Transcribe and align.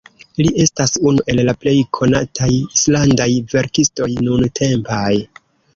Li 0.45 0.53
estas 0.63 0.93
unu 1.09 1.25
el 1.33 1.41
la 1.49 1.55
plej 1.65 1.75
konataj 1.99 2.49
islandaj 2.57 3.31
verkistoj 3.55 4.13
nuntempaj. 4.27 5.11